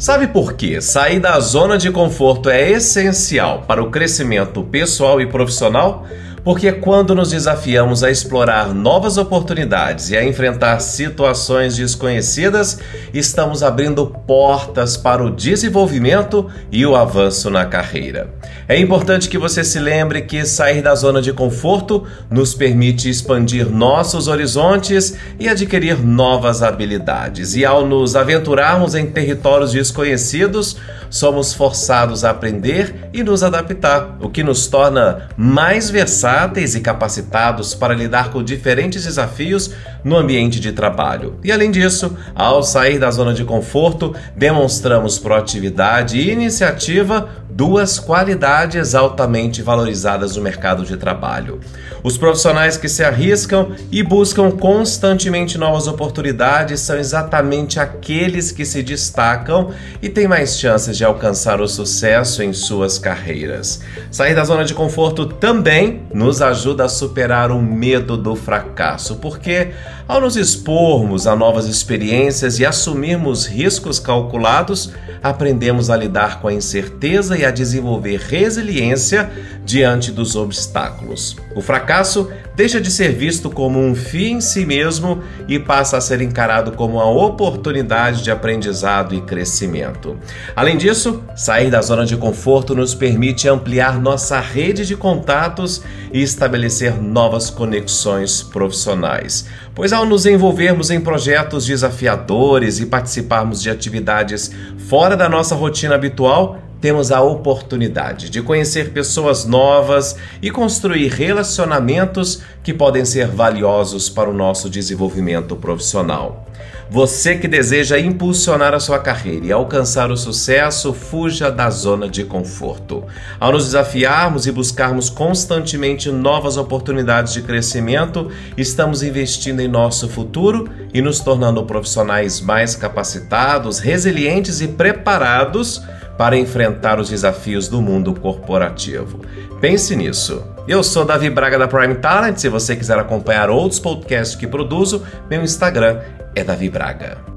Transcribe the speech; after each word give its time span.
Sabe 0.00 0.28
por 0.28 0.54
quê? 0.54 0.80
Sair 0.80 1.20
da 1.20 1.38
zona 1.40 1.76
de 1.76 1.90
conforto 1.90 2.48
é 2.48 2.70
essencial 2.70 3.64
para 3.68 3.82
o 3.82 3.90
crescimento 3.90 4.62
pessoal 4.62 5.20
e 5.20 5.26
profissional? 5.26 6.06
Porque 6.42 6.72
quando 6.72 7.14
nos 7.14 7.30
desafiamos 7.30 8.02
a 8.02 8.10
explorar 8.10 8.74
novas 8.74 9.18
oportunidades 9.18 10.08
e 10.10 10.16
a 10.16 10.24
enfrentar 10.24 10.80
situações 10.80 11.76
desconhecidas, 11.76 12.78
estamos 13.12 13.62
abrindo 13.62 14.06
portas 14.26 14.96
para 14.96 15.22
o 15.22 15.30
desenvolvimento 15.30 16.48
e 16.72 16.86
o 16.86 16.96
avanço 16.96 17.50
na 17.50 17.66
carreira. 17.66 18.32
É 18.66 18.78
importante 18.78 19.28
que 19.28 19.36
você 19.36 19.62
se 19.62 19.78
lembre 19.78 20.22
que 20.22 20.46
sair 20.46 20.80
da 20.80 20.94
zona 20.94 21.20
de 21.20 21.32
conforto 21.32 22.06
nos 22.30 22.54
permite 22.54 23.10
expandir 23.10 23.68
nossos 23.68 24.26
horizontes 24.26 25.14
e 25.38 25.48
adquirir 25.48 25.98
novas 25.98 26.62
habilidades. 26.62 27.54
E 27.54 27.66
ao 27.66 27.86
nos 27.86 28.16
aventurarmos 28.16 28.94
em 28.94 29.06
territórios 29.06 29.72
desconhecidos, 29.90 30.76
somos 31.10 31.52
forçados 31.52 32.24
a 32.24 32.30
aprender 32.30 33.08
e 33.12 33.22
nos 33.22 33.42
adaptar, 33.42 34.16
o 34.20 34.30
que 34.30 34.42
nos 34.42 34.68
torna 34.68 35.28
mais 35.36 35.90
versáteis 35.90 36.74
e 36.74 36.80
capacitados 36.80 37.74
para 37.74 37.94
lidar 37.94 38.30
com 38.30 38.42
diferentes 38.42 39.04
desafios 39.04 39.72
no 40.04 40.16
ambiente 40.16 40.60
de 40.60 40.72
trabalho. 40.72 41.38
E 41.42 41.50
além 41.50 41.70
disso, 41.70 42.16
ao 42.34 42.62
sair 42.62 42.98
da 42.98 43.10
zona 43.10 43.34
de 43.34 43.44
conforto, 43.44 44.14
demonstramos 44.36 45.18
proatividade 45.18 46.18
e 46.18 46.30
iniciativa 46.30 47.28
duas 47.50 47.98
qualidades 47.98 48.94
altamente 48.94 49.62
valorizadas 49.62 50.36
no 50.36 50.42
mercado 50.42 50.84
de 50.84 50.96
trabalho. 50.96 51.60
Os 52.02 52.16
profissionais 52.16 52.76
que 52.76 52.88
se 52.88 53.04
arriscam 53.04 53.72
e 53.90 54.02
buscam 54.02 54.50
constantemente 54.50 55.58
novas 55.58 55.86
oportunidades 55.86 56.80
são 56.80 56.96
exatamente 56.96 57.78
aqueles 57.78 58.50
que 58.52 58.64
se 58.64 58.82
destacam 58.82 59.70
e 60.00 60.08
têm 60.08 60.26
mais 60.26 60.58
chances 60.58 60.96
de 60.96 61.04
alcançar 61.04 61.60
o 61.60 61.68
sucesso 61.68 62.42
em 62.42 62.52
suas 62.52 62.98
carreiras. 62.98 63.80
Sair 64.10 64.34
da 64.34 64.44
zona 64.44 64.64
de 64.64 64.72
conforto 64.72 65.26
também 65.26 66.02
nos 66.14 66.40
ajuda 66.40 66.84
a 66.84 66.88
superar 66.88 67.50
o 67.50 67.60
medo 67.60 68.16
do 68.16 68.34
fracasso, 68.34 69.16
porque 69.16 69.72
ao 70.08 70.20
nos 70.20 70.36
expormos 70.36 71.26
a 71.26 71.36
novas 71.36 71.66
experiências 71.66 72.58
e 72.58 72.66
assumirmos 72.66 73.46
riscos 73.46 73.98
calculados, 73.98 74.92
aprendemos 75.22 75.90
a 75.90 75.96
lidar 75.96 76.40
com 76.40 76.48
a 76.48 76.52
incerteza 76.52 77.36
e 77.36 77.44
a 77.44 77.50
desenvolver 77.50 78.18
resiliência 78.18 79.30
diante 79.64 80.10
dos 80.10 80.36
obstáculos. 80.36 81.36
O 81.54 81.60
fracasso 81.60 82.30
deixa 82.60 82.78
de 82.78 82.90
ser 82.90 83.14
visto 83.14 83.48
como 83.48 83.80
um 83.80 83.94
fim 83.94 84.32
em 84.32 84.40
si 84.42 84.66
mesmo 84.66 85.22
e 85.48 85.58
passa 85.58 85.96
a 85.96 86.00
ser 86.00 86.20
encarado 86.20 86.72
como 86.72 86.96
uma 86.96 87.08
oportunidade 87.08 88.22
de 88.22 88.30
aprendizado 88.30 89.14
e 89.14 89.22
crescimento. 89.22 90.18
Além 90.54 90.76
disso, 90.76 91.24
sair 91.34 91.70
da 91.70 91.80
zona 91.80 92.04
de 92.04 92.18
conforto 92.18 92.74
nos 92.74 92.94
permite 92.94 93.48
ampliar 93.48 93.98
nossa 93.98 94.38
rede 94.40 94.84
de 94.84 94.94
contatos 94.94 95.80
e 96.12 96.20
estabelecer 96.20 97.00
novas 97.00 97.48
conexões 97.48 98.42
profissionais. 98.42 99.46
Pois 99.74 99.90
ao 99.90 100.04
nos 100.04 100.26
envolvermos 100.26 100.90
em 100.90 101.00
projetos 101.00 101.64
desafiadores 101.64 102.78
e 102.78 102.84
participarmos 102.84 103.62
de 103.62 103.70
atividades 103.70 104.50
fora 104.86 105.16
da 105.16 105.30
nossa 105.30 105.54
rotina 105.54 105.94
habitual, 105.94 106.58
temos 106.80 107.12
a 107.12 107.20
oportunidade 107.20 108.30
de 108.30 108.40
conhecer 108.42 108.90
pessoas 108.90 109.44
novas 109.44 110.16
e 110.40 110.50
construir 110.50 111.08
relacionamentos 111.08 112.42
que 112.62 112.72
podem 112.72 113.04
ser 113.04 113.28
valiosos 113.28 114.08
para 114.08 114.30
o 114.30 114.34
nosso 114.34 114.70
desenvolvimento 114.70 115.56
profissional. 115.56 116.46
Você 116.92 117.36
que 117.36 117.46
deseja 117.46 118.00
impulsionar 118.00 118.74
a 118.74 118.80
sua 118.80 118.98
carreira 118.98 119.46
e 119.46 119.52
alcançar 119.52 120.10
o 120.10 120.16
sucesso, 120.16 120.92
fuja 120.92 121.48
da 121.48 121.70
zona 121.70 122.08
de 122.08 122.24
conforto. 122.24 123.04
Ao 123.38 123.52
nos 123.52 123.66
desafiarmos 123.66 124.44
e 124.48 124.50
buscarmos 124.50 125.08
constantemente 125.08 126.10
novas 126.10 126.56
oportunidades 126.56 127.32
de 127.32 127.42
crescimento, 127.42 128.28
estamos 128.56 129.04
investindo 129.04 129.60
em 129.60 129.68
nosso 129.68 130.08
futuro 130.08 130.68
e 130.92 131.00
nos 131.00 131.20
tornando 131.20 131.64
profissionais 131.64 132.40
mais 132.40 132.74
capacitados, 132.74 133.78
resilientes 133.78 134.60
e 134.60 134.66
preparados 134.66 135.80
para 136.20 136.36
enfrentar 136.36 137.00
os 137.00 137.08
desafios 137.08 137.66
do 137.66 137.80
mundo 137.80 138.12
corporativo. 138.12 139.24
Pense 139.58 139.96
nisso. 139.96 140.44
Eu 140.68 140.82
sou 140.82 141.02
Davi 141.02 141.30
Braga 141.30 141.58
da 141.58 141.66
Prime 141.66 141.94
Talent. 141.94 142.36
Se 142.36 142.46
você 142.50 142.76
quiser 142.76 142.98
acompanhar 142.98 143.48
outros 143.48 143.80
podcasts 143.80 144.36
que 144.36 144.46
produzo, 144.46 145.02
meu 145.30 145.42
Instagram 145.42 145.98
é 146.34 146.44
Davi 146.44 146.68
Braga. 146.68 147.29